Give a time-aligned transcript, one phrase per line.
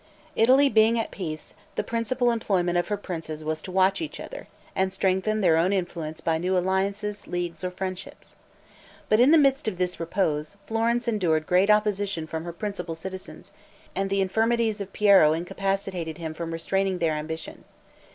[0.35, 4.47] Italy being at peace, the principal employment of her princes was to watch each other,
[4.75, 8.35] and strengthen their own influence by new alliances, leagues, or friendships.
[9.09, 13.51] But in the midst of this repose, Florence endured great oppression from her principal citizens,
[13.93, 17.63] and the infirmities of Piero incapacitated him from restraining their ambition.